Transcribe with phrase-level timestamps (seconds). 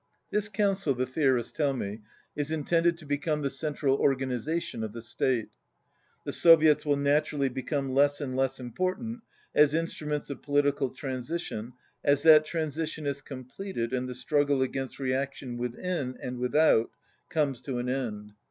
[0.31, 2.01] This Council, the theorists tell me,
[2.35, 5.49] is intended to become the central organization of the state.
[6.25, 9.21] The Soviets will naturally become less and less important
[9.53, 15.55] as instruments of political transition as that transition is completed and the struggle against reaction
[15.55, 16.89] within and without
[17.29, 18.33] comes to an end.